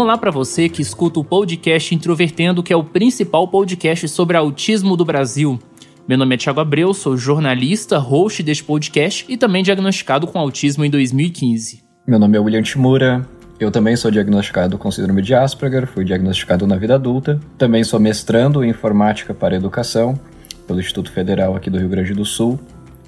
[0.00, 4.96] Olá para você que escuta o podcast Introvertendo, que é o principal podcast sobre autismo
[4.96, 5.56] do Brasil.
[6.08, 10.84] Meu nome é Thiago Abreu, sou jornalista, host deste podcast e também diagnosticado com autismo
[10.84, 11.84] em 2015.
[12.06, 13.24] Meu nome é William Timura,
[13.60, 17.38] eu também sou diagnosticado com síndrome de Asperger, fui diagnosticado na vida adulta.
[17.56, 20.18] Também sou mestrando em informática para educação
[20.66, 22.58] pelo Instituto Federal aqui do Rio Grande do Sul.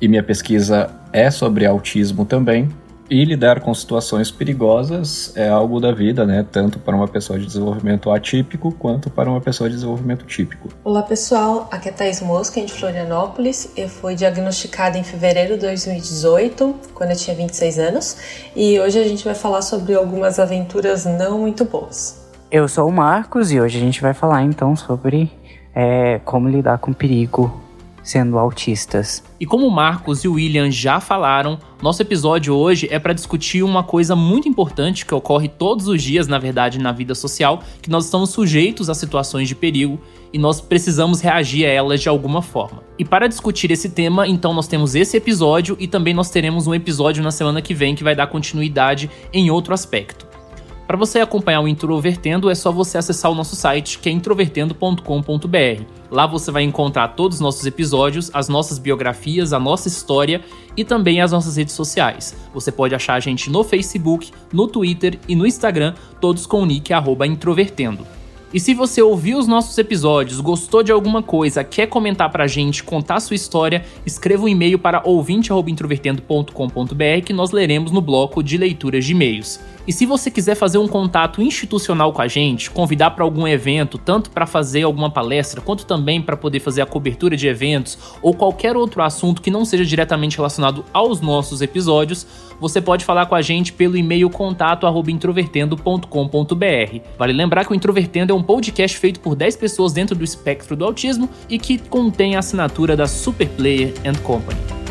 [0.01, 2.69] E minha pesquisa é sobre autismo também,
[3.09, 6.45] e lidar com situações perigosas é algo da vida, né?
[6.51, 10.69] Tanto para uma pessoa de desenvolvimento atípico quanto para uma pessoa de desenvolvimento típico.
[10.83, 13.73] Olá pessoal, aqui é Thais Mosca, de Florianópolis.
[13.77, 18.17] Eu fui diagnosticada em fevereiro de 2018, quando eu tinha 26 anos,
[18.55, 22.27] e hoje a gente vai falar sobre algumas aventuras não muito boas.
[22.51, 25.31] Eu sou o Marcos e hoje a gente vai falar então sobre
[25.75, 27.66] é, como lidar com perigo
[28.07, 29.25] sendo autistas.
[29.41, 33.65] E como o Marcos e o William já falaram, nosso episódio hoje é para discutir
[33.65, 37.91] uma coisa muito importante que ocorre todos os dias, na verdade, na vida social, que
[37.91, 40.01] nós estamos sujeitos a situações de perigo
[40.33, 42.81] e nós precisamos reagir a elas de alguma forma.
[42.97, 46.75] E para discutir esse tema, então nós temos esse episódio e também nós teremos um
[46.75, 50.36] episódio na semana que vem que vai dar continuidade em outro aspecto.
[50.87, 55.83] Para você acompanhar o Introvertendo, é só você acessar o nosso site, que é introvertendo.com.br.
[56.09, 60.43] Lá você vai encontrar todos os nossos episódios, as nossas biografias, a nossa história
[60.77, 62.37] e também as nossas redes sociais.
[62.55, 66.67] Você pode achar a gente no Facebook, no Twitter e no Instagram, todos com o
[66.67, 66.93] nick
[67.27, 68.07] introvertendo.
[68.55, 72.85] E se você ouviu os nossos episódios, gostou de alguma coisa, quer comentar pra gente,
[72.85, 79.05] contar sua história, escreva um e-mail para ouvinte@introvertendo.com.br que nós leremos no bloco de leituras
[79.05, 79.59] de e-mails.
[79.87, 83.99] E se você quiser fazer um contato institucional com a gente, convidar para algum evento,
[83.99, 88.35] tanto para fazer alguma palestra, quanto também para poder fazer a cobertura de eventos ou
[88.35, 92.27] qualquer outro assunto que não seja diretamente relacionado aos nossos episódios,
[92.59, 97.01] você pode falar com a gente pelo e-mail contato@introvertendo.com.br.
[97.17, 100.75] Vale lembrar que o Introvertendo é um podcast feito por 10 pessoas dentro do espectro
[100.75, 104.86] do autismo e que contém a assinatura da Super Player and Company.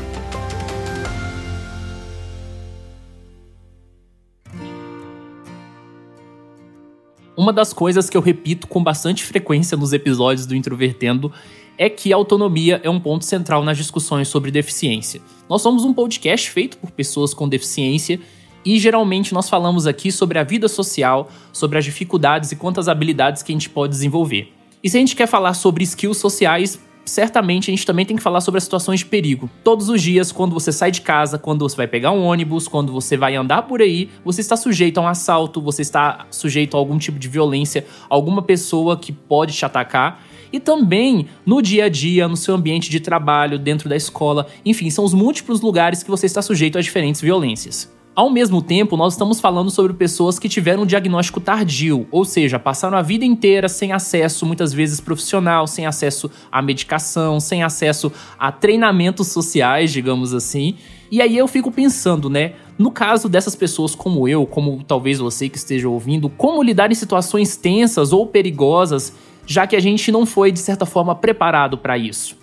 [7.37, 11.31] Uma das coisas que eu repito com bastante frequência nos episódios do Introvertendo
[11.77, 15.21] é que a autonomia é um ponto central nas discussões sobre deficiência.
[15.49, 18.21] Nós somos um podcast feito por pessoas com deficiência
[18.63, 23.43] e geralmente nós falamos aqui sobre a vida social, sobre as dificuldades e quantas habilidades
[23.43, 24.53] que a gente pode desenvolver.
[24.81, 28.23] E se a gente quer falar sobre skills sociais, certamente a gente também tem que
[28.23, 29.49] falar sobre as situações de perigo.
[29.63, 32.91] Todos os dias, quando você sai de casa, quando você vai pegar um ônibus, quando
[32.91, 36.79] você vai andar por aí, você está sujeito a um assalto, você está sujeito a
[36.79, 40.23] algum tipo de violência, alguma pessoa que pode te atacar.
[40.51, 44.89] E também no dia a dia, no seu ambiente de trabalho, dentro da escola, enfim,
[44.89, 47.93] são os múltiplos lugares que você está sujeito a diferentes violências.
[48.15, 52.57] Ao mesmo tempo, nós estamos falando sobre pessoas que tiveram um diagnóstico tardio, ou seja,
[52.57, 58.09] passaram a vida inteira sem acesso, muitas vezes profissional, sem acesso à medicação, sem acesso
[58.39, 60.75] a treinamentos sociais, digamos assim.
[61.11, 62.53] E aí eu fico pensando, né?
[62.77, 66.95] No caso dessas pessoas como eu, como talvez você que esteja ouvindo, como lidar em
[66.95, 69.11] situações tensas ou perigosas,
[69.45, 72.37] já que a gente não foi de certa forma preparado para isso.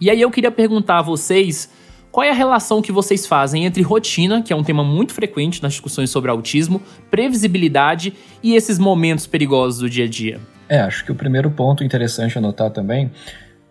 [0.00, 1.70] E aí eu queria perguntar a vocês
[2.12, 5.62] qual é a relação que vocês fazem entre rotina, que é um tema muito frequente
[5.62, 6.80] nas discussões sobre autismo,
[7.10, 8.12] previsibilidade
[8.42, 10.38] e esses momentos perigosos do dia a dia?
[10.68, 13.10] É, acho que o primeiro ponto interessante a notar também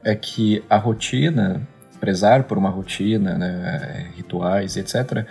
[0.03, 1.61] é que a rotina,
[1.99, 5.23] prezar por uma rotina, né, rituais, etc.,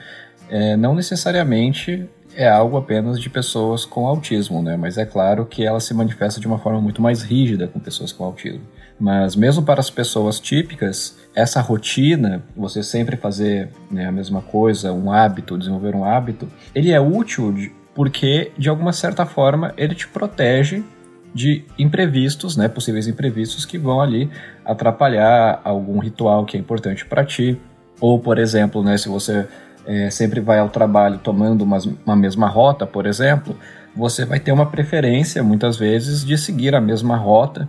[0.48, 4.76] é, não necessariamente é algo apenas de pessoas com autismo, né?
[4.76, 8.12] Mas é claro que ela se manifesta de uma forma muito mais rígida com pessoas
[8.12, 8.62] com autismo.
[9.00, 14.92] Mas mesmo para as pessoas típicas, essa rotina, você sempre fazer né, a mesma coisa,
[14.92, 17.54] um hábito, desenvolver um hábito, ele é útil
[17.94, 20.84] porque, de alguma certa forma, ele te protege
[21.34, 24.30] de imprevistos, né, possíveis imprevistos que vão ali
[24.64, 27.58] atrapalhar algum ritual que é importante para ti.
[28.00, 29.46] Ou, por exemplo, né, se você
[29.86, 33.56] é, sempre vai ao trabalho tomando uma, uma mesma rota, por exemplo,
[33.94, 37.68] você vai ter uma preferência, muitas vezes, de seguir a mesma rota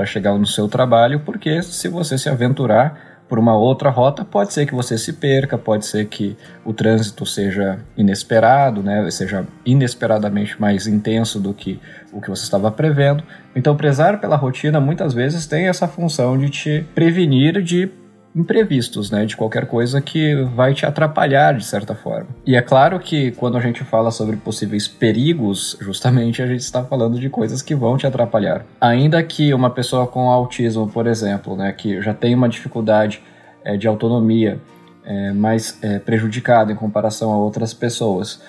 [0.00, 4.52] para chegar no seu trabalho, porque se você se aventurar, por uma outra rota, pode
[4.52, 10.60] ser que você se perca, pode ser que o trânsito seja inesperado, né, seja inesperadamente
[10.60, 11.78] mais intenso do que
[12.12, 13.22] o que você estava prevendo.
[13.54, 17.88] Então, prezar pela rotina muitas vezes tem essa função de te prevenir de
[18.34, 22.28] imprevistos, né, de qualquer coisa que vai te atrapalhar de certa forma.
[22.46, 26.84] E é claro que quando a gente fala sobre possíveis perigos, justamente a gente está
[26.84, 28.64] falando de coisas que vão te atrapalhar.
[28.80, 33.20] Ainda que uma pessoa com autismo, por exemplo, né, que já tem uma dificuldade
[33.64, 34.60] é, de autonomia
[35.04, 38.40] é, mais é, prejudicada em comparação a outras pessoas,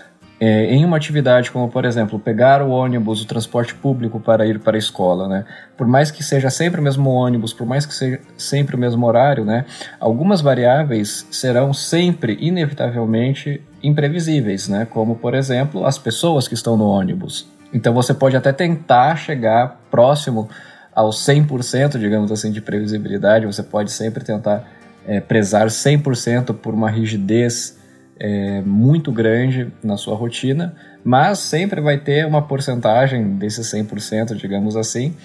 [0.43, 4.57] é, em uma atividade como, por exemplo, pegar o ônibus, o transporte público para ir
[4.57, 5.45] para a escola, né?
[5.77, 9.05] Por mais que seja sempre o mesmo ônibus, por mais que seja sempre o mesmo
[9.05, 9.65] horário, né?
[9.99, 14.87] Algumas variáveis serão sempre, inevitavelmente, imprevisíveis, né?
[14.89, 17.47] Como, por exemplo, as pessoas que estão no ônibus.
[17.71, 20.49] Então você pode até tentar chegar próximo
[20.91, 24.67] ao 100%, digamos assim, de previsibilidade, você pode sempre tentar
[25.05, 27.79] é, prezar 100% por uma rigidez
[28.23, 34.77] é, muito grande na sua rotina, mas sempre vai ter uma porcentagem desses 100%, digamos
[34.77, 35.15] assim,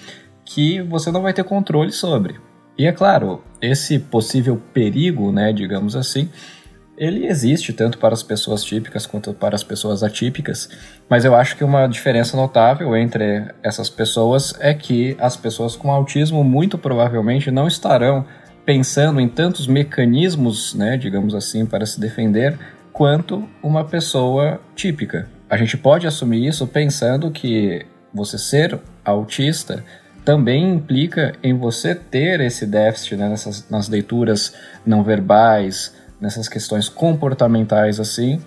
[0.43, 2.39] que você não vai ter controle sobre.
[2.75, 6.27] E é claro, esse possível perigo, né, digamos assim,
[6.97, 10.67] ele existe tanto para as pessoas típicas quanto para as pessoas atípicas,
[11.07, 15.91] mas eu acho que uma diferença notável entre essas pessoas é que as pessoas com
[15.91, 18.25] autismo muito provavelmente não estarão
[18.65, 22.57] pensando em tantos mecanismos, né, digamos assim, para se defender
[22.97, 25.29] quanto uma pessoa típica.
[25.47, 29.85] A gente pode assumir isso pensando que você ser autista
[30.25, 36.89] também implica em você ter esse déficit né, nessas, nas leituras não verbais, nessas questões
[36.89, 38.41] comportamentais assim,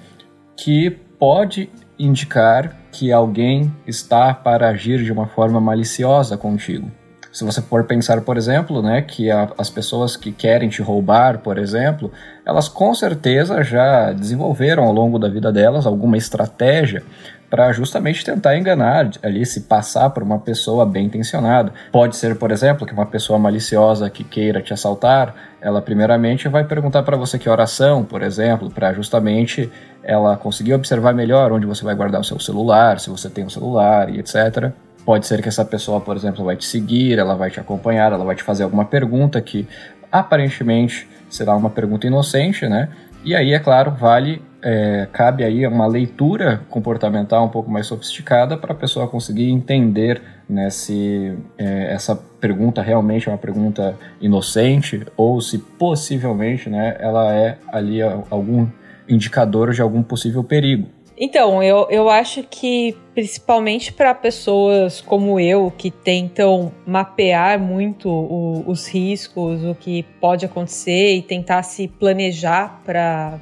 [0.56, 6.90] que pode indicar que alguém está para agir de uma forma maliciosa contigo.
[7.32, 11.38] Se você for pensar, por exemplo, né, que a, as pessoas que querem te roubar,
[11.38, 12.10] por exemplo,
[12.44, 17.02] elas com certeza já desenvolveram ao longo da vida delas alguma estratégia
[17.50, 21.72] para justamente tentar enganar, ali se passar por uma pessoa bem intencionada.
[21.90, 26.64] Pode ser, por exemplo, que uma pessoa maliciosa que queira te assaltar, ela primeiramente vai
[26.64, 29.70] perguntar para você que oração, por exemplo, para justamente
[30.02, 33.50] ela conseguir observar melhor onde você vai guardar o seu celular, se você tem um
[33.50, 34.72] celular e etc.
[35.04, 38.24] Pode ser que essa pessoa, por exemplo, vai te seguir, ela vai te acompanhar, ela
[38.24, 39.66] vai te fazer alguma pergunta que
[40.10, 42.88] aparentemente será uma pergunta inocente, né?
[43.24, 48.56] E aí, é claro, vale, é, cabe aí uma leitura comportamental um pouco mais sofisticada
[48.56, 55.06] para a pessoa conseguir entender né, se é, essa pergunta realmente é uma pergunta inocente
[55.16, 58.66] ou se possivelmente né, ela é ali algum
[59.08, 60.88] indicador de algum possível perigo.
[61.22, 68.64] Então, eu, eu acho que principalmente para pessoas como eu, que tentam mapear muito o,
[68.66, 73.38] os riscos, o que pode acontecer e tentar se planejar para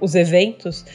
[0.00, 0.86] os eventos,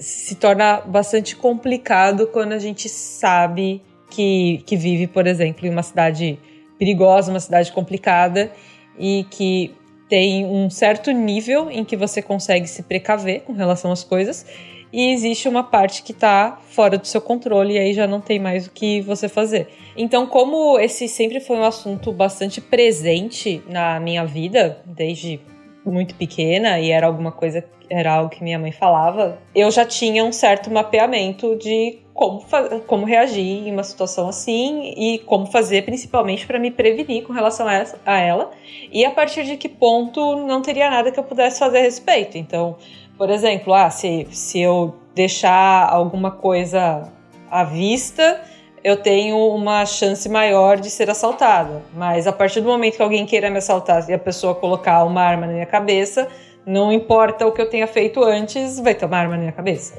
[0.00, 3.80] se torna bastante complicado quando a gente sabe
[4.10, 6.36] que, que vive, por exemplo, em uma cidade
[6.76, 8.50] perigosa, uma cidade complicada
[8.98, 9.72] e que
[10.08, 14.44] tem um certo nível em que você consegue se precaver com relação às coisas
[14.92, 18.38] e existe uma parte que está fora do seu controle e aí já não tem
[18.38, 19.68] mais o que você fazer.
[19.96, 25.40] Então, como esse sempre foi um assunto bastante presente na minha vida, desde
[25.84, 30.24] muito pequena e era alguma coisa, era algo que minha mãe falava, eu já tinha
[30.24, 32.44] um certo mapeamento de como,
[32.86, 37.66] como reagir em uma situação assim e como fazer, principalmente para me prevenir com relação
[37.68, 38.50] a, essa, a ela
[38.92, 42.36] e a partir de que ponto não teria nada que eu pudesse fazer a respeito.
[42.36, 42.76] Então,
[43.18, 47.12] por exemplo, ah, se, se eu deixar alguma coisa
[47.50, 48.40] à vista,
[48.84, 51.82] eu tenho uma chance maior de ser assaltada.
[51.92, 55.20] Mas a partir do momento que alguém queira me assaltar e a pessoa colocar uma
[55.20, 56.28] arma na minha cabeça,
[56.64, 59.98] não importa o que eu tenha feito antes, vai ter uma arma na minha cabeça.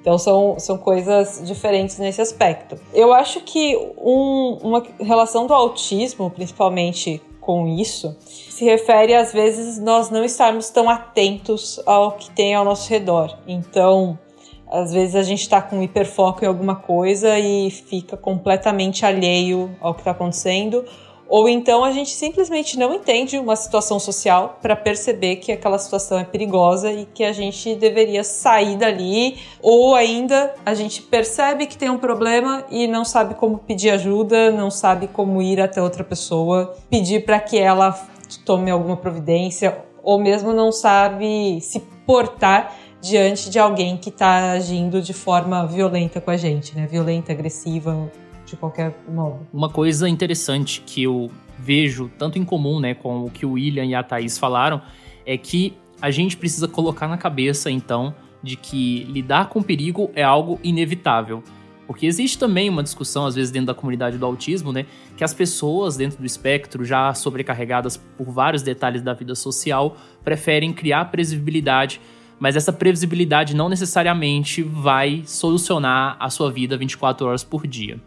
[0.00, 2.76] Então são, são coisas diferentes nesse aspecto.
[2.92, 9.78] Eu acho que um, uma relação do autismo, principalmente com isso se refere às vezes
[9.78, 13.34] nós não estarmos tão atentos ao que tem ao nosso redor.
[13.46, 14.18] Então,
[14.70, 19.94] às vezes a gente está com hiperfoco em alguma coisa e fica completamente alheio ao
[19.94, 20.84] que está acontecendo
[21.28, 26.18] ou então a gente simplesmente não entende uma situação social para perceber que aquela situação
[26.18, 31.76] é perigosa e que a gente deveria sair dali, ou ainda a gente percebe que
[31.76, 36.02] tem um problema e não sabe como pedir ajuda, não sabe como ir até outra
[36.02, 37.98] pessoa, pedir para que ela
[38.44, 45.00] tome alguma providência, ou mesmo não sabe se portar diante de alguém que está agindo
[45.00, 46.86] de forma violenta com a gente, né?
[46.86, 48.10] Violenta, agressiva,
[48.48, 49.46] de qualquer modo.
[49.52, 53.84] Uma coisa interessante que eu vejo tanto em comum, né, com o que o William
[53.84, 54.80] e a Thaís falaram,
[55.26, 60.22] é que a gente precisa colocar na cabeça, então, de que lidar com perigo é
[60.22, 61.42] algo inevitável.
[61.86, 64.84] Porque existe também uma discussão, às vezes, dentro da comunidade do autismo, né?
[65.16, 70.72] Que as pessoas dentro do espectro, já sobrecarregadas por vários detalhes da vida social, preferem
[70.72, 71.98] criar previsibilidade,
[72.38, 77.98] mas essa previsibilidade não necessariamente vai solucionar a sua vida 24 horas por dia.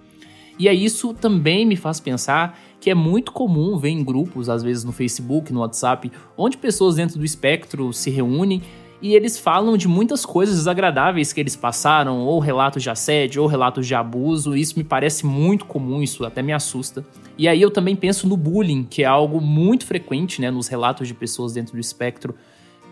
[0.60, 4.63] E é isso também me faz pensar que é muito comum ver em grupos, às
[4.63, 8.62] vezes no Facebook, no WhatsApp, onde pessoas dentro do espectro se reúnem
[9.01, 13.48] e eles falam de muitas coisas desagradáveis que eles passaram, ou relatos de assédio, ou
[13.48, 14.55] relatos de abuso.
[14.55, 17.03] Isso me parece muito comum, isso até me assusta.
[17.36, 21.08] E aí eu também penso no bullying, que é algo muito frequente né, nos relatos
[21.08, 22.36] de pessoas dentro do espectro,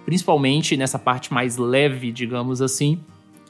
[0.03, 2.99] principalmente nessa parte mais leve, digamos assim.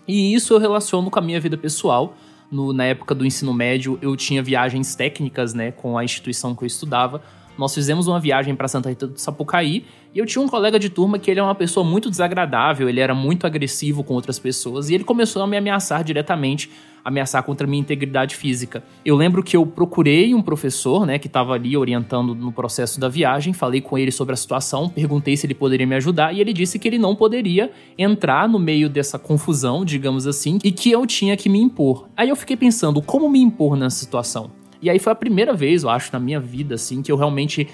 [0.05, 2.13] E isso eu relaciono com a minha vida pessoal.
[2.51, 6.63] No, na época do ensino médio, eu tinha viagens técnicas né, com a instituição que
[6.63, 7.21] eu estudava
[7.59, 9.85] nós fizemos uma viagem para Santa Rita do Sapucaí
[10.15, 13.01] e eu tinha um colega de turma que ele é uma pessoa muito desagradável, ele
[13.01, 16.71] era muito agressivo com outras pessoas e ele começou a me ameaçar diretamente,
[17.03, 18.81] ameaçar contra a minha integridade física.
[19.03, 23.09] Eu lembro que eu procurei um professor, né, que estava ali orientando no processo da
[23.09, 26.53] viagem, falei com ele sobre a situação, perguntei se ele poderia me ajudar e ele
[26.53, 31.05] disse que ele não poderia entrar no meio dessa confusão, digamos assim, e que eu
[31.05, 32.07] tinha que me impor.
[32.15, 34.57] Aí eu fiquei pensando, como me impor nessa situação?
[34.81, 37.67] E aí foi a primeira vez, eu acho, na minha vida, assim, que eu realmente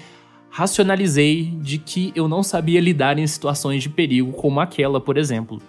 [0.50, 5.60] racionalizei de que eu não sabia lidar em situações de perigo como aquela, por exemplo.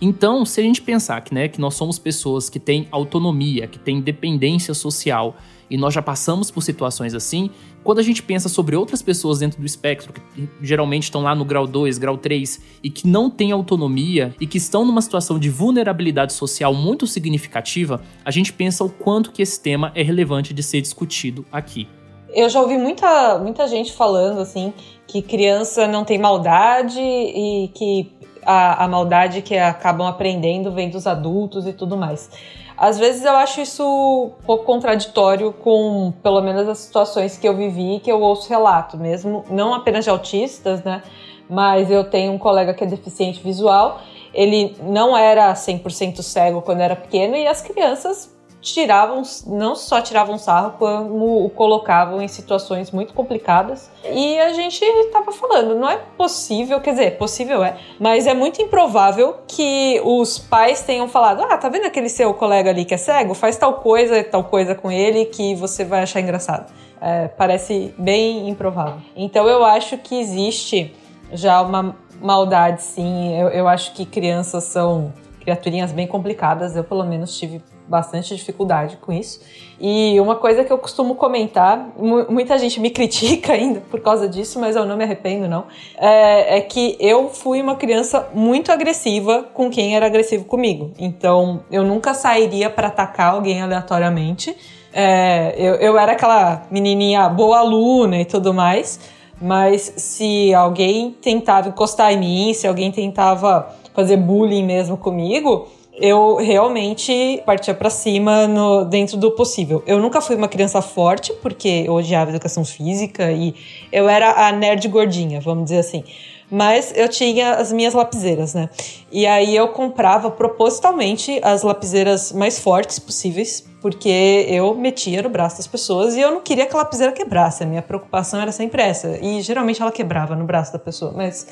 [0.00, 3.78] Então, se a gente pensar que, né, que nós somos pessoas que têm autonomia, que
[3.78, 5.36] têm dependência social,
[5.70, 7.50] e nós já passamos por situações assim,
[7.82, 11.44] quando a gente pensa sobre outras pessoas dentro do espectro, que geralmente estão lá no
[11.44, 15.48] grau 2, grau 3, e que não têm autonomia e que estão numa situação de
[15.48, 20.62] vulnerabilidade social muito significativa, a gente pensa o quanto que esse tema é relevante de
[20.62, 21.88] ser discutido aqui.
[22.34, 24.72] Eu já ouvi muita, muita gente falando assim
[25.06, 28.12] que criança não tem maldade e que
[28.46, 32.30] a, a maldade que acabam aprendendo vem dos adultos e tudo mais.
[32.76, 37.56] Às vezes eu acho isso um pouco contraditório com, pelo menos, as situações que eu
[37.56, 41.02] vivi e que eu ouço relato, mesmo não apenas de autistas, né?
[41.48, 44.00] Mas eu tenho um colega que é deficiente visual,
[44.34, 50.38] ele não era 100% cego quando era pequeno e as crianças tiravam, não só tiravam
[50.38, 53.90] sarro, como o colocavam em situações muito complicadas.
[54.04, 58.60] E a gente estava falando, não é possível, quer dizer, possível é, mas é muito
[58.60, 62.98] improvável que os pais tenham falado: ah, tá vendo aquele seu colega ali que é
[62.98, 63.34] cego?
[63.34, 66.72] Faz tal coisa, tal coisa com ele que você vai achar engraçado.
[67.00, 69.00] É, parece bem improvável.
[69.14, 70.94] Então eu acho que existe
[71.32, 73.38] já uma maldade, sim.
[73.38, 76.74] Eu, eu acho que crianças são criaturinhas bem complicadas.
[76.74, 79.40] Eu, pelo menos, tive bastante dificuldade com isso.
[79.80, 81.90] E uma coisa que eu costumo comentar,
[82.28, 85.64] muita gente me critica ainda por causa disso, mas eu não me arrependo, não.
[85.96, 90.92] É, é que eu fui uma criança muito agressiva com quem era agressivo comigo.
[90.98, 94.56] Então, eu nunca sairia para atacar alguém aleatoriamente.
[94.92, 98.98] É, eu, eu era aquela menininha boa aluna e tudo mais.
[99.40, 106.36] Mas se alguém tentava encostar em mim, se alguém tentava fazer bullying mesmo comigo, eu
[106.36, 109.82] realmente partia para cima no, dentro do possível.
[109.86, 113.54] Eu nunca fui uma criança forte, porque eu odiava educação física e
[113.90, 116.04] eu era a nerd gordinha, vamos dizer assim.
[116.50, 118.70] Mas eu tinha as minhas lapiseiras, né?
[119.10, 125.56] E aí eu comprava propositalmente as lapiseiras mais fortes possíveis, porque eu metia no braço
[125.56, 127.64] das pessoas e eu não queria que a lapiseira quebrasse.
[127.64, 129.18] A minha preocupação era sempre essa.
[129.20, 131.48] E geralmente ela quebrava no braço da pessoa, mas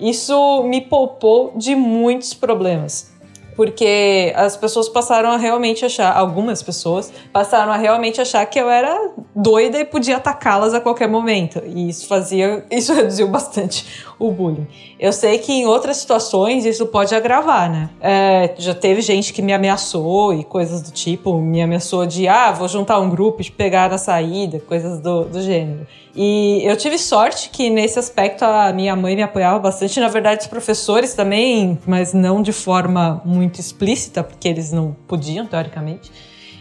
[0.00, 3.13] isso me poupou de muitos problemas
[3.56, 8.68] porque as pessoas passaram a realmente achar, algumas pessoas passaram a realmente achar que eu
[8.68, 11.62] era doida e podia atacá-las a qualquer momento.
[11.64, 13.86] E isso fazia, isso reduziu bastante
[14.18, 14.66] o bullying.
[14.98, 17.90] Eu sei que em outras situações isso pode agravar, né?
[18.00, 22.52] É, já teve gente que me ameaçou e coisas do tipo, me ameaçou de, ah,
[22.52, 25.86] vou juntar um grupo e pegar na saída, coisas do, do gênero.
[26.16, 30.42] E eu tive sorte que nesse aspecto a minha mãe me apoiava bastante, na verdade
[30.42, 36.12] os professores também, mas não de forma muito explícita, porque eles não podiam, teoricamente.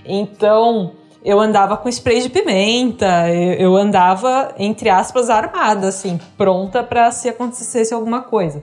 [0.05, 0.91] Então,
[1.23, 7.29] eu andava com spray de pimenta, eu, andava, entre aspas, armada, assim, pronta para se
[7.29, 8.61] acontecesse alguma coisa.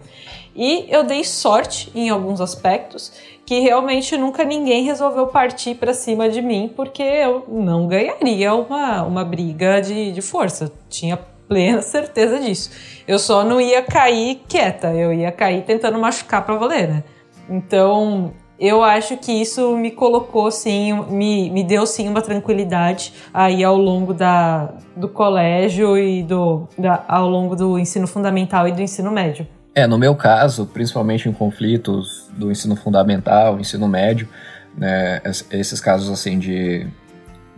[0.55, 3.13] E eu dei sorte em alguns aspectos
[3.47, 9.03] que realmente nunca ninguém resolveu partir para cima de mim, porque eu não ganharia uma,
[9.03, 10.71] uma briga de, de força.
[10.89, 12.71] Tinha plena certeza disso.
[13.09, 17.05] Eu só não ia cair quieta, eu ia cair tentando machucar para valer, né?
[17.49, 23.65] Então, eu acho que isso me colocou sim, me, me deu sim uma tranquilidade aí
[23.65, 28.83] ao longo da, do colégio e do, da, ao longo do ensino fundamental e do
[28.83, 29.49] ensino médio.
[29.75, 34.29] É, no meu caso, principalmente em conflitos do ensino fundamental, ensino médio,
[34.77, 36.87] né, esses casos assim de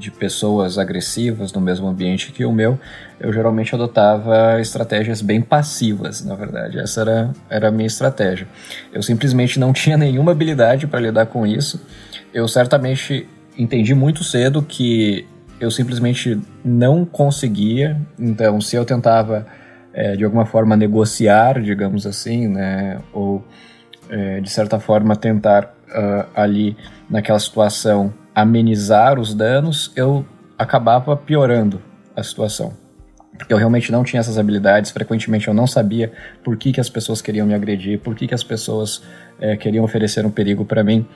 [0.02, 2.76] de pessoas agressivas no mesmo ambiente que o meu,
[3.20, 6.80] eu geralmente adotava estratégias bem passivas, na verdade.
[6.80, 8.48] Essa era, era a minha estratégia.
[8.92, 11.80] Eu simplesmente não tinha nenhuma habilidade para lidar com isso.
[12.34, 15.24] Eu certamente entendi muito cedo que
[15.60, 17.96] eu simplesmente não conseguia.
[18.18, 19.46] Então, se eu tentava
[19.94, 23.44] é, de alguma forma negociar, digamos assim, né, ou
[24.10, 26.76] é, de certa forma tentar uh, ali
[27.08, 30.24] naquela situação amenizar os danos, eu
[30.58, 31.80] acabava piorando
[32.16, 32.72] a situação.
[33.48, 36.12] Eu realmente não tinha essas habilidades, frequentemente eu não sabia
[36.44, 39.02] por que, que as pessoas queriam me agredir, por que, que as pessoas
[39.40, 41.06] é, queriam oferecer um perigo para mim.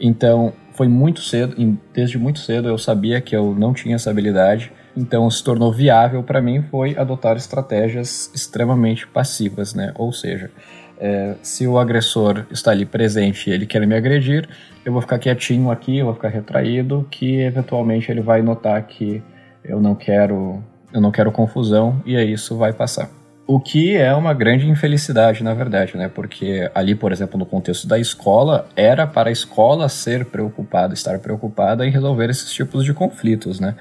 [0.00, 1.54] Então, foi muito cedo,
[1.92, 6.22] desde muito cedo eu sabia que eu não tinha essa habilidade, então se tornou viável
[6.22, 9.92] para mim foi adotar estratégias extremamente passivas, né?
[9.96, 10.50] Ou seja,
[11.04, 14.48] é, se o agressor está ali presente e ele quer me agredir,
[14.82, 19.22] eu vou ficar quietinho aqui, eu vou ficar retraído, que eventualmente ele vai notar que
[19.62, 23.10] eu não quero, eu não quero confusão e aí isso vai passar.
[23.46, 26.08] O que é uma grande infelicidade, na verdade, né?
[26.08, 31.18] Porque ali, por exemplo, no contexto da escola, era para a escola ser preocupada, estar
[31.18, 33.74] preocupada em resolver esses tipos de conflitos, né?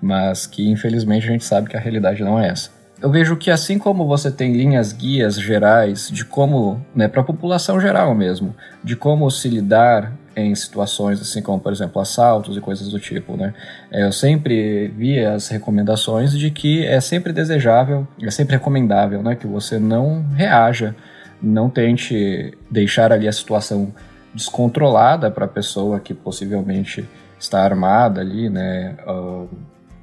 [0.00, 3.50] Mas que infelizmente a gente sabe que a realidade não é essa eu vejo que
[3.50, 8.54] assim como você tem linhas guias gerais de como, né, para a população geral mesmo,
[8.84, 13.36] de como se lidar em situações assim como, por exemplo, assaltos e coisas do tipo,
[13.36, 13.52] né?
[13.90, 19.34] É, eu sempre vi as recomendações de que é sempre desejável, é sempre recomendável, né,
[19.34, 20.94] que você não reaja,
[21.42, 23.92] não tente deixar ali a situação
[24.34, 28.96] descontrolada para a pessoa que possivelmente está armada ali, né?
[29.06, 29.48] Uh,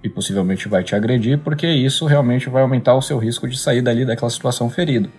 [0.03, 3.81] e possivelmente vai te agredir, porque isso realmente vai aumentar o seu risco de sair
[3.81, 5.09] dali daquela situação ferido.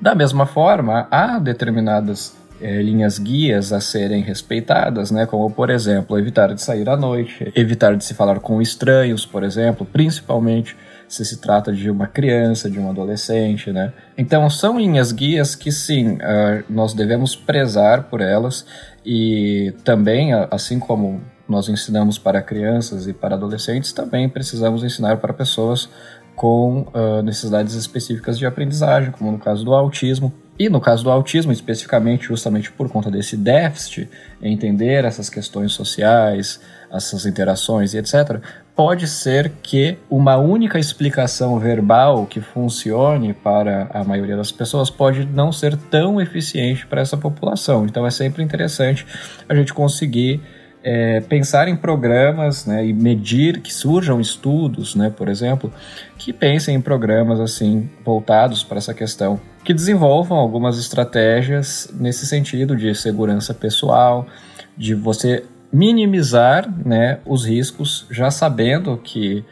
[0.00, 5.26] Da mesma forma, há determinadas é, linhas guias a serem respeitadas, né?
[5.26, 9.42] como, por exemplo, evitar de sair à noite, evitar de se falar com estranhos, por
[9.42, 10.76] exemplo, principalmente
[11.08, 13.92] se se trata de uma criança, de um adolescente, né?
[14.18, 18.66] Então, são linhas guias que, sim, uh, nós devemos prezar por elas
[19.04, 25.32] e também, assim como nós ensinamos para crianças e para adolescentes, também precisamos ensinar para
[25.32, 25.88] pessoas
[26.34, 30.32] com uh, necessidades específicas de aprendizagem, como no caso do autismo.
[30.58, 34.08] E no caso do autismo, especificamente, justamente por conta desse déficit
[34.40, 38.40] entender essas questões sociais, essas interações e etc.,
[38.74, 45.24] pode ser que uma única explicação verbal que funcione para a maioria das pessoas pode
[45.26, 47.84] não ser tão eficiente para essa população.
[47.84, 49.06] Então é sempre interessante
[49.48, 50.42] a gente conseguir
[50.88, 55.72] é, pensar em programas né, e medir que surjam estudos, né, por exemplo,
[56.16, 62.76] que pensem em programas assim voltados para essa questão, que desenvolvam algumas estratégias nesse sentido
[62.76, 64.28] de segurança pessoal,
[64.76, 69.44] de você minimizar né, os riscos, já sabendo que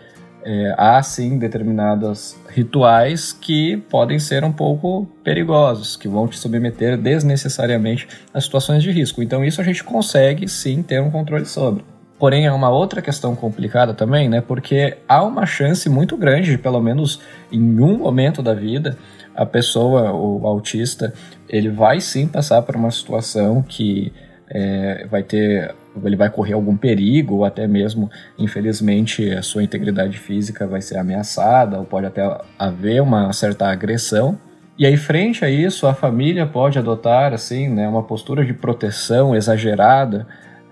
[0.45, 6.99] é, há sim determinados rituais que podem ser um pouco perigosos, que vão te submeter
[6.99, 9.23] desnecessariamente a situações de risco.
[9.23, 11.83] Então, isso a gente consegue sim ter um controle sobre.
[12.19, 14.41] Porém, é uma outra questão complicada também, né?
[14.41, 18.97] Porque há uma chance muito grande de, pelo menos em um momento da vida,
[19.35, 21.13] a pessoa, o autista,
[21.49, 24.13] ele vai sim passar por uma situação que
[24.49, 30.19] é, vai ter ele vai correr algum perigo ou até mesmo, infelizmente, a sua integridade
[30.19, 32.23] física vai ser ameaçada ou pode até
[32.59, 34.39] haver uma certa agressão.
[34.77, 39.35] E aí, frente a isso, a família pode adotar assim, né, uma postura de proteção
[39.35, 40.27] exagerada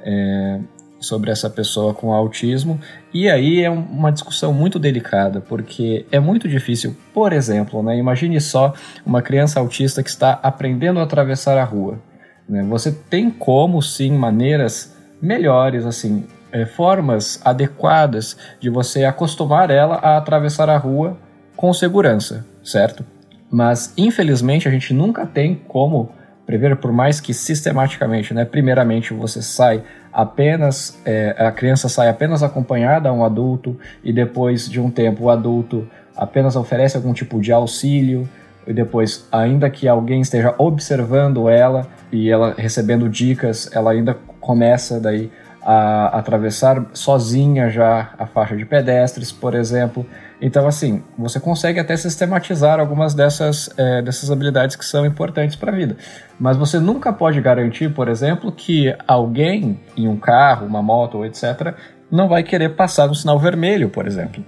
[0.05, 0.59] é,
[0.99, 2.81] sobre essa pessoa com autismo.
[3.15, 8.41] E aí é uma discussão muito delicada, porque é muito difícil, por exemplo, né, imagine
[8.41, 8.73] só
[9.05, 12.01] uma criança autista que está aprendendo a atravessar a rua.
[12.49, 12.63] Né?
[12.65, 14.92] Você tem como, sim, maneiras
[15.23, 21.17] melhores, assim, é, formas adequadas de você acostumar ela a atravessar a rua
[21.57, 23.05] com segurança, certo?
[23.51, 26.11] Mas infelizmente a gente nunca tem como
[26.45, 28.45] prever, por mais que sistematicamente, né?
[28.45, 34.69] Primeiramente você sai apenas, é, a criança sai apenas acompanhada a um adulto e depois
[34.69, 38.29] de um tempo o adulto apenas oferece algum tipo de auxílio
[38.67, 45.01] e depois, ainda que alguém esteja observando ela e ela recebendo dicas, ela ainda começa
[45.01, 45.31] daí
[45.65, 50.05] a atravessar sozinha já a faixa de pedestres, por exemplo.
[50.41, 55.71] Então, assim, você consegue até sistematizar algumas dessas, é, dessas habilidades que são importantes para
[55.71, 55.97] a vida.
[56.39, 61.75] Mas você nunca pode garantir, por exemplo, que alguém em um carro, uma moto etc.,
[62.11, 64.45] não vai querer passar no sinal vermelho, por exemplo.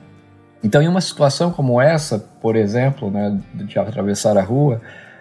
[0.64, 4.80] Então, em uma situação como essa, por exemplo, né, de atravessar a rua,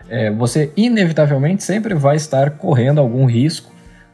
[0.09, 3.72] é, você inevitavelmente sempre vai estar correndo algum risco,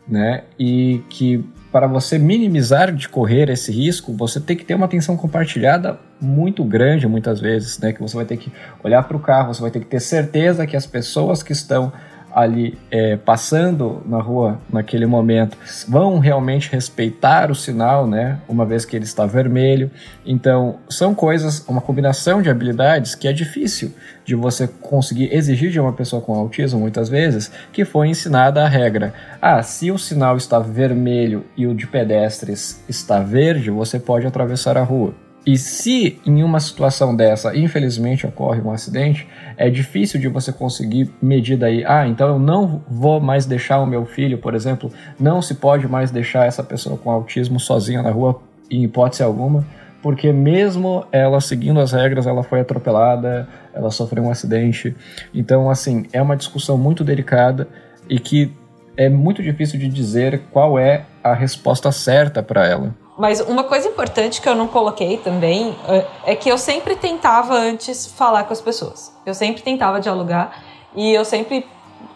[0.09, 0.43] né?
[0.57, 5.15] E que para você minimizar de correr esse risco, você tem que ter uma atenção
[5.15, 7.93] compartilhada muito grande muitas vezes, né?
[7.93, 8.51] Que você vai ter que
[8.83, 11.93] olhar para o carro, você vai ter que ter certeza que as pessoas que estão
[12.33, 18.39] ali é, passando na rua naquele momento vão realmente respeitar o sinal, né?
[18.47, 19.89] Uma vez que ele está vermelho.
[20.25, 23.93] Então, são coisas, uma combinação de habilidades que é difícil
[24.25, 28.67] de você conseguir exigir de uma pessoa com autismo, muitas vezes, que foi ensinada a
[28.67, 29.13] regra.
[29.41, 34.77] Ah, se o sinal está vermelho e o de pedestres está verde, você pode atravessar
[34.77, 35.13] a rua.
[35.45, 41.09] E se em uma situação dessa, infelizmente, ocorre um acidente, é difícil de você conseguir
[41.21, 45.41] medir daí, ah, então eu não vou mais deixar o meu filho, por exemplo, não
[45.41, 49.65] se pode mais deixar essa pessoa com autismo sozinha na rua, em hipótese alguma,
[50.01, 54.95] porque mesmo ela seguindo as regras, ela foi atropelada, ela sofreu um acidente.
[55.33, 57.67] Então, assim, é uma discussão muito delicada
[58.09, 58.53] e que
[58.95, 62.93] é muito difícil de dizer qual é a resposta certa para ela.
[63.19, 67.53] Mas uma coisa importante que eu não coloquei também é, é que eu sempre tentava
[67.53, 69.13] antes falar com as pessoas.
[69.25, 70.63] Eu sempre tentava dialogar
[70.95, 71.67] e eu sempre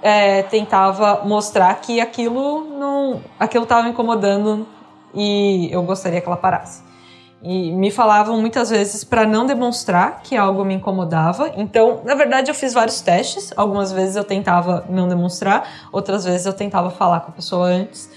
[0.02, 4.66] é, tentava mostrar que aquilo não, aquilo estava incomodando
[5.14, 6.82] e eu gostaria que ela parasse.
[7.42, 11.52] E me falavam muitas vezes para não demonstrar que algo me incomodava.
[11.58, 13.52] Então, na verdade, eu fiz vários testes.
[13.58, 18.10] Algumas vezes eu tentava não demonstrar, outras vezes eu tentava falar com a pessoa antes.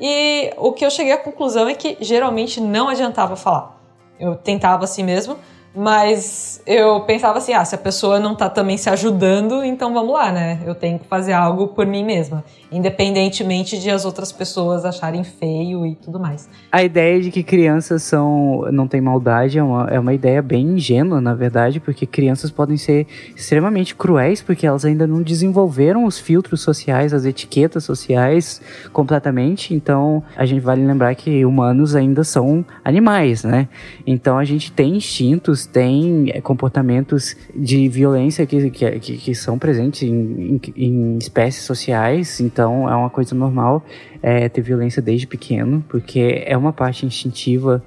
[0.00, 3.78] E o que eu cheguei à conclusão é que geralmente não adiantava falar.
[4.18, 5.36] Eu tentava assim mesmo,
[5.78, 10.12] mas eu pensava assim, ah, se a pessoa não tá também se ajudando, então vamos
[10.12, 10.60] lá, né?
[10.66, 15.86] Eu tenho que fazer algo por mim mesma, independentemente de as outras pessoas acharem feio
[15.86, 16.48] e tudo mais.
[16.72, 20.66] A ideia de que crianças são não tem maldade é uma, é uma ideia bem
[20.66, 26.18] ingênua, na verdade, porque crianças podem ser extremamente cruéis porque elas ainda não desenvolveram os
[26.18, 28.60] filtros sociais, as etiquetas sociais
[28.92, 29.72] completamente.
[29.72, 33.68] Então, a gente vale lembrar que humanos ainda são animais, né?
[34.04, 40.02] Então, a gente tem instintos têm é, comportamentos de violência que, que, que são presentes
[40.02, 43.84] em, em, em, espécies sociais, então é uma coisa normal
[44.22, 47.82] é, ter violência desde pequeno, porque é uma parte instintiva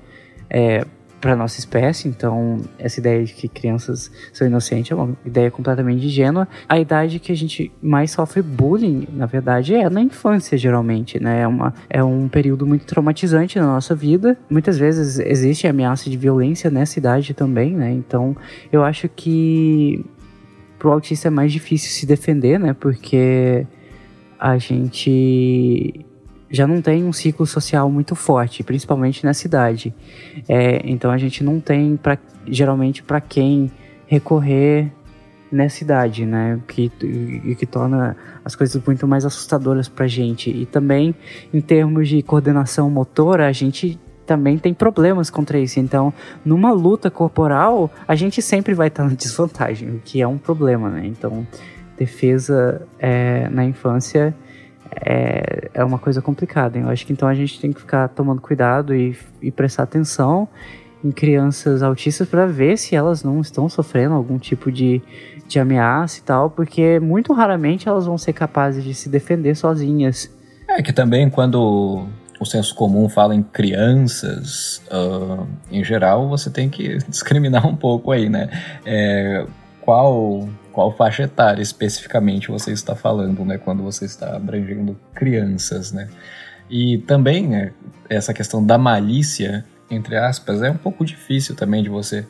[0.49, 0.85] é,
[1.21, 6.05] para nossa espécie, então essa ideia de que crianças são inocentes é uma ideia completamente
[6.05, 6.47] ingênua.
[6.67, 11.41] A idade que a gente mais sofre bullying, na verdade, é na infância, geralmente, né?
[11.41, 14.35] É, uma, é um período muito traumatizante na nossa vida.
[14.49, 17.91] Muitas vezes existe ameaça de violência nessa idade também, né?
[17.91, 18.35] Então
[18.71, 20.03] eu acho que
[20.79, 22.73] pro autista é mais difícil se defender, né?
[22.73, 23.67] Porque
[24.39, 26.03] a gente
[26.51, 29.93] já não tem um ciclo social muito forte, principalmente na cidade.
[30.47, 33.71] É, então a gente não tem, pra, geralmente, para quem
[34.05, 34.91] recorrer
[35.51, 36.59] nessa idade, né?
[36.67, 36.89] Que,
[37.57, 40.49] que torna as coisas muito mais assustadoras pra gente.
[40.49, 41.15] E também,
[41.53, 45.79] em termos de coordenação motora, a gente também tem problemas contra isso.
[45.79, 50.37] Então, numa luta corporal, a gente sempre vai estar na desvantagem, o que é um
[50.37, 51.05] problema, né?
[51.05, 51.45] Então,
[51.97, 54.33] defesa é, na infância
[54.91, 56.77] é, é uma coisa complicada.
[56.77, 60.47] Eu acho que então a gente tem que ficar tomando cuidado e, e prestar atenção
[61.03, 65.01] em crianças autistas para ver se elas não estão sofrendo algum tipo de,
[65.47, 70.29] de ameaça e tal, porque muito raramente elas vão ser capazes de se defender sozinhas.
[70.67, 72.05] É que também quando
[72.39, 78.11] o senso comum fala em crianças, uh, em geral, você tem que discriminar um pouco
[78.11, 78.49] aí, né?
[78.85, 79.45] É,
[79.81, 86.07] qual qual faixa etária especificamente você está falando, né, quando você está abrangendo crianças, né?
[86.69, 87.73] E também né,
[88.09, 92.25] essa questão da malícia, entre aspas, é um pouco difícil também de você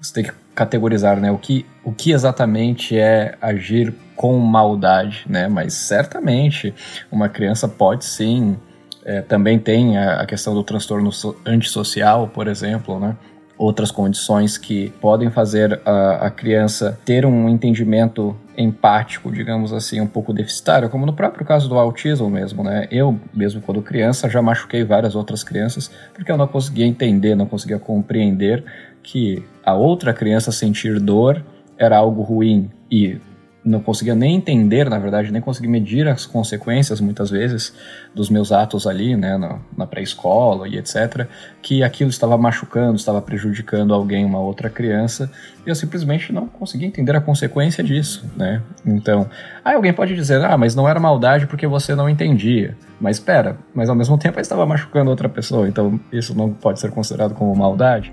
[0.00, 5.48] você ter que categorizar, né, o que o que exatamente é agir com maldade, né?
[5.48, 6.74] Mas certamente
[7.10, 8.56] uma criança pode sim
[9.04, 13.16] é, também tem a, a questão do transtorno so, antissocial, por exemplo, né?
[13.60, 20.06] Outras condições que podem fazer a, a criança ter um entendimento empático, digamos assim, um
[20.06, 22.88] pouco deficitário, como no próprio caso do autismo mesmo, né?
[22.90, 27.44] Eu, mesmo quando criança, já machuquei várias outras crianças porque eu não conseguia entender, não
[27.44, 28.64] conseguia compreender
[29.02, 31.44] que a outra criança sentir dor
[31.76, 33.18] era algo ruim e
[33.64, 37.74] não conseguia nem entender, na verdade, nem conseguia medir as consequências, muitas vezes,
[38.14, 41.26] dos meus atos ali, né, na, na pré-escola e etc.,
[41.60, 45.30] que aquilo estava machucando, estava prejudicando alguém, uma outra criança,
[45.66, 48.62] e eu simplesmente não conseguia entender a consequência disso, né.
[48.84, 49.28] Então,
[49.64, 52.76] aí alguém pode dizer, ah, mas não era maldade porque você não entendia.
[53.00, 56.80] Mas espera, mas ao mesmo tempo eu estava machucando outra pessoa, então isso não pode
[56.80, 58.12] ser considerado como maldade.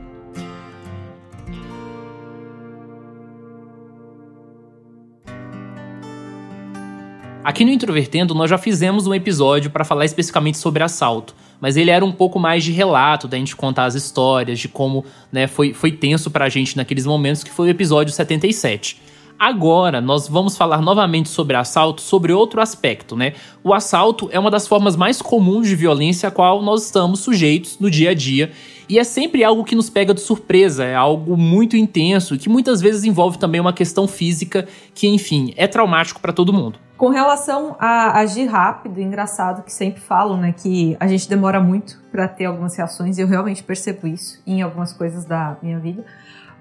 [7.48, 11.90] Aqui no Introvertendo, nós já fizemos um episódio para falar especificamente sobre assalto, mas ele
[11.90, 15.74] era um pouco mais de relato, da gente contar as histórias, de como né, foi,
[15.74, 19.02] foi tenso pra gente naqueles momentos, que foi o episódio 77.
[19.40, 23.32] Agora, nós vamos falar novamente sobre assalto, sobre outro aspecto, né?
[23.64, 27.80] O assalto é uma das formas mais comuns de violência a qual nós estamos sujeitos
[27.80, 28.52] no dia a dia.
[28.90, 32.82] E é sempre algo que nos pega de surpresa, é algo muito intenso, que muitas
[32.82, 36.87] vezes envolve também uma questão física que, enfim, é traumático para todo mundo.
[36.98, 42.02] Com relação a agir rápido, engraçado que sempre falam, né, que a gente demora muito
[42.12, 46.04] para ter algumas reações, e eu realmente percebo isso em algumas coisas da minha vida.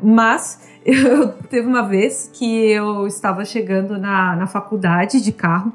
[0.03, 5.73] Mas eu teve uma vez que eu estava chegando na, na faculdade de carro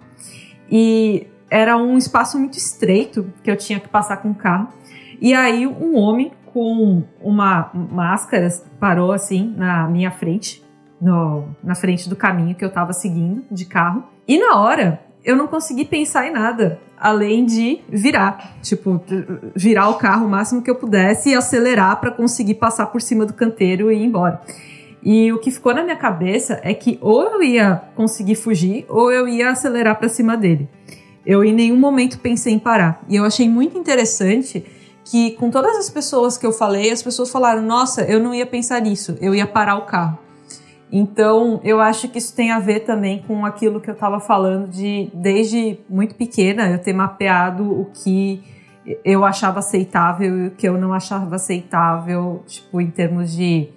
[0.70, 4.70] e era um espaço muito estreito que eu tinha que passar com o carro.
[5.20, 8.48] E aí um homem com uma máscara
[8.80, 10.64] parou assim na minha frente,
[11.02, 14.04] no, na frente do caminho que eu estava seguindo de carro.
[14.28, 19.02] E na hora eu não consegui pensar em nada além de virar, tipo,
[19.56, 23.26] virar o carro o máximo que eu pudesse e acelerar para conseguir passar por cima
[23.26, 24.40] do canteiro e ir embora.
[25.04, 29.12] E o que ficou na minha cabeça é que ou eu ia conseguir fugir ou
[29.12, 30.70] eu ia acelerar para cima dele.
[31.26, 33.04] Eu em nenhum momento pensei em parar.
[33.10, 34.64] E eu achei muito interessante
[35.04, 38.46] que com todas as pessoas que eu falei, as pessoas falaram: "Nossa, eu não ia
[38.46, 40.20] pensar nisso, eu ia parar o carro".
[40.92, 44.68] Então, eu acho que isso tem a ver também com aquilo que eu estava falando
[44.68, 48.44] de desde muito pequena eu ter mapeado o que
[49.06, 53.70] eu achava aceitável e o que eu não achava aceitável, tipo, em termos de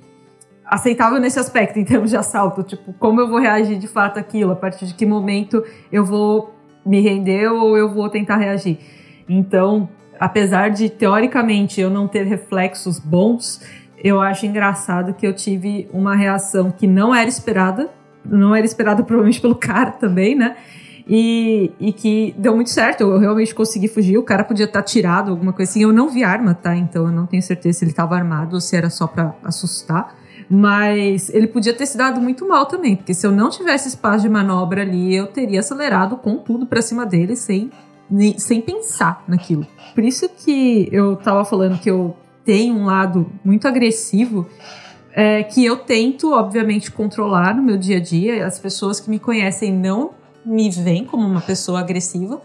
[0.65, 4.51] aceitável nesse aspecto, em termos de assalto, tipo, como eu vou reagir de fato aquilo,
[4.51, 6.53] a partir de que momento eu vou
[6.85, 8.79] me render ou eu vou tentar reagir.
[9.29, 13.61] Então, apesar de teoricamente eu não ter reflexos bons,
[14.05, 17.89] eu acho engraçado que eu tive uma reação que não era esperada,
[18.23, 20.57] não era esperada provavelmente pelo cara também, né?
[21.09, 24.19] E, e que deu muito certo, eu realmente consegui fugir.
[24.19, 25.83] O cara podia estar tirado, alguma coisa assim.
[25.83, 26.77] Eu não vi arma, tá?
[26.77, 30.15] Então eu não tenho certeza se ele estava armado ou se era só para assustar.
[30.51, 34.21] Mas ele podia ter se dado muito mal também, porque se eu não tivesse espaço
[34.23, 37.71] de manobra ali, eu teria acelerado com tudo para cima dele sem,
[38.37, 39.67] sem pensar naquilo.
[39.95, 44.47] Por isso que eu tava falando que eu tem um lado muito agressivo
[45.13, 48.47] é, que eu tento, obviamente, controlar no meu dia a dia.
[48.47, 50.11] As pessoas que me conhecem não
[50.45, 52.43] me veem como uma pessoa agressiva,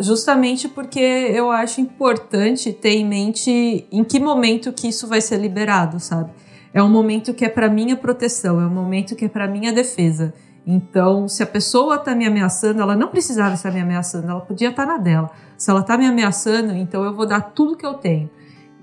[0.00, 5.38] justamente porque eu acho importante ter em mente em que momento que isso vai ser
[5.38, 6.30] liberado, sabe?
[6.72, 9.72] É um momento que é para minha proteção, é um momento que é para minha
[9.72, 10.32] defesa.
[10.66, 14.70] Então, se a pessoa está me ameaçando, ela não precisava estar me ameaçando, ela podia
[14.70, 15.30] estar na dela.
[15.58, 18.30] Se ela está me ameaçando, então eu vou dar tudo que eu tenho.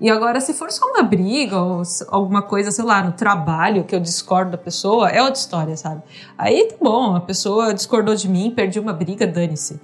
[0.00, 3.94] E agora, se for só uma briga ou alguma coisa, sei lá, no trabalho que
[3.94, 6.02] eu discordo da pessoa, é outra história, sabe?
[6.38, 9.78] Aí tá bom, a pessoa discordou de mim, perdi uma briga, dane-se.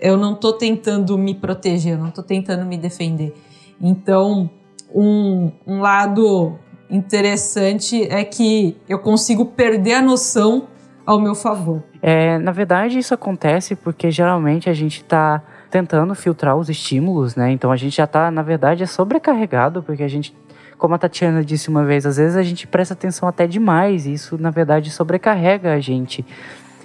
[0.00, 3.32] Eu não tô tentando me proteger, eu não tô tentando me defender.
[3.80, 4.50] Então,
[4.92, 6.58] um, um lado
[6.90, 10.66] interessante é que eu consigo perder a noção
[11.06, 11.84] ao meu favor.
[12.02, 17.50] É, na verdade, isso acontece porque geralmente a gente tá tentando filtrar os estímulos, né?
[17.52, 20.34] Então a gente já está, na verdade, é sobrecarregado, porque a gente,
[20.76, 24.12] como a Tatiana disse uma vez, às vezes a gente presta atenção até demais, e
[24.12, 26.24] isso, na verdade, sobrecarrega a gente.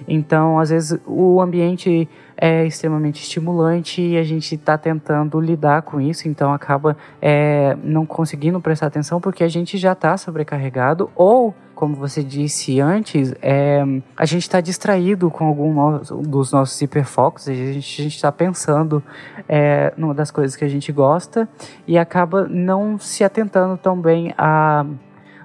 [0.06, 6.00] Então, às vezes, o ambiente é extremamente estimulante e a gente está tentando lidar com
[6.00, 11.54] isso, então acaba é, não conseguindo prestar atenção porque a gente já está sobrecarregado ou
[11.76, 13.84] como você disse antes, é,
[14.16, 19.04] a gente está distraído com algum dos nossos hiperfocos, a gente está pensando
[19.46, 21.46] é, numa das coisas que a gente gosta
[21.86, 24.86] e acaba não se atentando tão bem a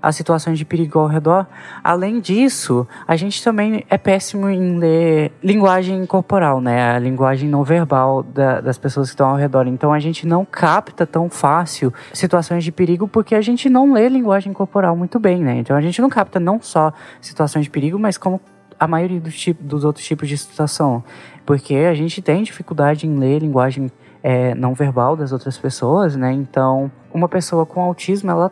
[0.02, 1.46] as situações de perigo ao redor.
[1.84, 6.96] Além disso, a gente também é péssimo em ler linguagem corporal, né?
[6.96, 9.68] A linguagem não verbal da, das pessoas que estão ao redor.
[9.68, 14.10] Então a gente não capta tão fácil situações de perigo porque a gente não lê
[14.10, 15.58] linguagem corporal muito bem, né?
[15.58, 18.42] Então a gente não capta não só situações de perigo, mas como
[18.80, 21.04] a maioria dos, tipos, dos outros tipos de situação.
[21.46, 23.92] Porque a gente tem dificuldade em ler linguagem
[24.24, 26.32] é, não verbal das outras pessoas, né?
[26.32, 28.52] Então, uma pessoa com autismo, ela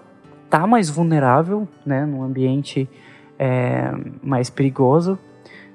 [0.49, 2.89] tá mais vulnerável, né, num ambiente
[3.37, 5.17] é, mais perigoso,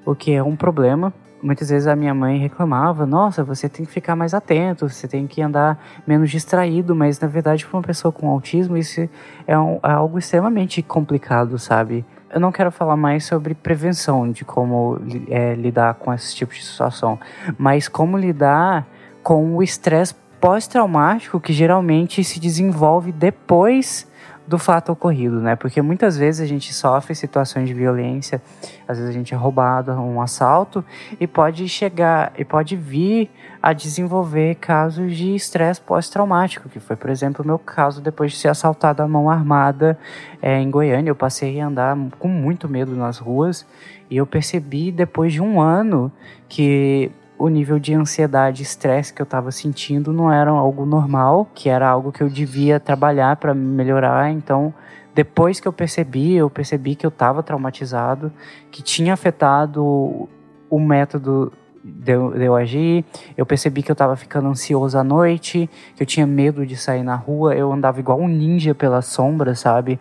[0.05, 1.13] o que é um problema.
[1.41, 5.27] Muitas vezes a minha mãe reclamava: Nossa, você tem que ficar mais atento, você tem
[5.27, 6.95] que andar menos distraído.
[6.95, 9.07] Mas na verdade, para uma pessoa com autismo, isso
[9.45, 12.05] é, um, é algo extremamente complicado, sabe?
[12.31, 16.63] Eu não quero falar mais sobre prevenção de como é, lidar com esse tipo de
[16.63, 17.19] situação,
[17.57, 18.87] mas como lidar
[19.21, 24.07] com o estresse pós-traumático que geralmente se desenvolve depois
[24.47, 25.55] do fato ocorrido, né?
[25.55, 28.41] Porque muitas vezes a gente sofre situações de violência,
[28.87, 30.85] às vezes a gente é roubado, um assalto
[31.19, 33.29] e pode chegar e pode vir
[33.61, 38.37] a desenvolver casos de estresse pós-traumático, que foi, por exemplo, o meu caso depois de
[38.37, 39.97] ser assaltado à mão armada
[40.41, 41.09] é, em Goiânia.
[41.09, 43.65] Eu passei a andar com muito medo nas ruas
[44.09, 46.11] e eu percebi depois de um ano
[46.47, 51.47] que o nível de ansiedade e estresse que eu estava sentindo não era algo normal,
[51.53, 54.31] que era algo que eu devia trabalhar para melhorar.
[54.31, 54.73] Então,
[55.13, 58.31] depois que eu percebi, eu percebi que eu estava traumatizado,
[58.71, 60.27] que tinha afetado
[60.69, 61.51] o método
[61.83, 63.05] de eu, de eu agir.
[63.37, 67.03] Eu percebi que eu estava ficando ansioso à noite, que eu tinha medo de sair
[67.03, 67.53] na rua.
[67.53, 69.99] Eu andava igual um ninja pela sombra, sabe?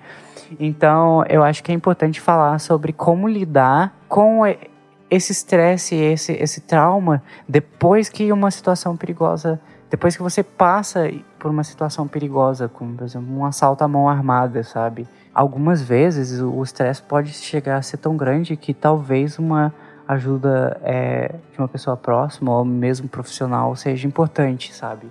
[0.59, 4.43] Então, eu acho que é importante falar sobre como lidar com
[5.11, 11.51] esse estresse, esse, esse trauma, depois que uma situação perigosa, depois que você passa por
[11.51, 15.07] uma situação perigosa, como por exemplo um assalto à mão armada, sabe?
[15.35, 19.75] Algumas vezes o estresse pode chegar a ser tão grande que talvez uma
[20.07, 25.07] ajuda é, de uma pessoa próxima ou mesmo profissional seja importante, sabe?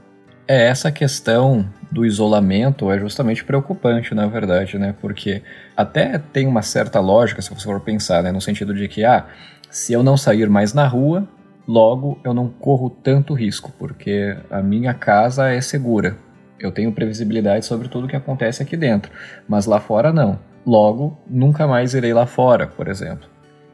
[0.47, 4.93] É, essa questão do isolamento é justamente preocupante, na verdade, né?
[4.99, 5.41] Porque
[5.75, 8.32] até tem uma certa lógica, se você for pensar, né?
[8.32, 9.25] No sentido de que, ah,
[9.73, 11.27] se eu não sair mais na rua,
[11.67, 16.15] logo eu não corro tanto risco, porque a minha casa é segura.
[16.59, 19.12] Eu tenho previsibilidade sobre tudo que acontece aqui dentro,
[19.49, 20.38] mas lá fora não.
[20.63, 23.27] Logo, nunca mais irei lá fora, por exemplo.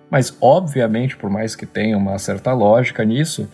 [0.09, 3.49] Mas, obviamente, por mais que tenha uma certa lógica nisso,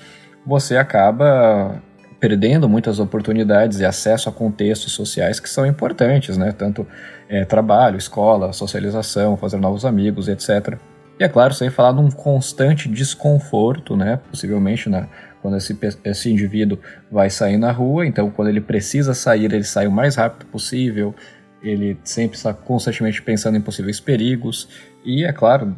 [0.46, 1.82] você acaba
[2.20, 6.54] perdendo muitas oportunidades e acesso a contextos sociais que são importantes, né?
[6.54, 6.88] Tanto
[7.28, 10.78] é, trabalho, escola, socialização, fazer novos amigos, etc.
[11.20, 14.20] E é claro, sem falar num constante desconforto, né?
[14.30, 15.08] Possivelmente né?
[15.42, 16.80] quando esse, esse indivíduo
[17.12, 21.14] vai sair na rua, então quando ele precisa sair, ele sai o mais rápido possível,
[21.62, 24.68] ele sempre está constantemente pensando em possíveis perigos,
[25.06, 25.78] e é claro,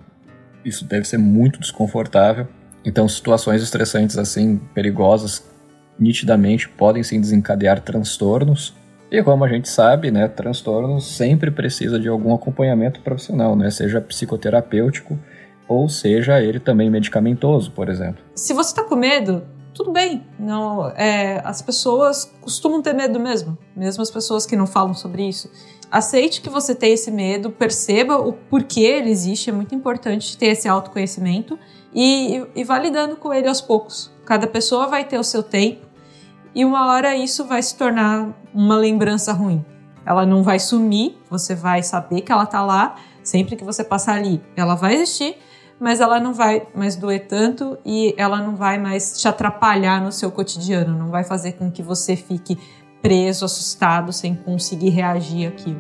[0.64, 2.48] isso deve ser muito desconfortável.
[2.86, 5.46] Então, situações estressantes assim, perigosas,
[6.00, 8.74] nitidamente podem sim desencadear transtornos,
[9.12, 14.02] e como a gente sabe, né, transtorno sempre precisa de algum acompanhamento profissional, né, seja
[14.02, 15.18] psicoterapêutico
[15.68, 18.24] ou seja ele também medicamentoso, por exemplo.
[18.36, 19.44] Se você está com medo,
[19.74, 20.26] tudo bem.
[20.40, 25.28] Não, é, as pessoas costumam ter medo mesmo, mesmo as pessoas que não falam sobre
[25.28, 25.52] isso.
[25.92, 30.48] Aceite que você tem esse medo, perceba o porquê ele existe, é muito importante ter
[30.48, 31.58] esse autoconhecimento
[31.94, 34.12] e, e, e validando com ele aos poucos.
[34.26, 35.87] Cada pessoa vai ter o seu tempo
[36.58, 39.64] e uma hora isso vai se tornar uma lembrança ruim.
[40.04, 44.16] Ela não vai sumir, você vai saber que ela está lá, sempre que você passar
[44.16, 45.38] ali, ela vai existir,
[45.80, 50.12] mas ela não vai mais doer tanto e ela não vai mais te atrapalhar no
[50.12, 52.58] seu cotidiano, não vai fazer com que você fique
[53.04, 55.80] preso, assustado, sem conseguir reagir àquilo.